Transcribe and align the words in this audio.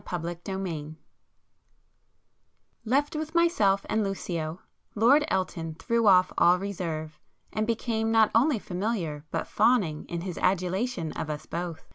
[p 0.03 0.15
146]XIII 0.17 0.95
Left 2.85 3.15
with 3.15 3.35
myself 3.35 3.85
and 3.87 4.03
Lucio, 4.03 4.59
Lord 4.95 5.23
Elton 5.27 5.75
threw 5.75 6.07
off 6.07 6.33
all 6.39 6.57
reserve, 6.57 7.19
and 7.53 7.67
became 7.67 8.09
not 8.11 8.31
only 8.33 8.57
familiar, 8.57 9.25
but 9.29 9.45
fawning 9.45 10.05
in 10.05 10.21
his 10.21 10.39
adulation 10.39 11.11
of 11.11 11.29
us 11.29 11.45
both. 11.45 11.85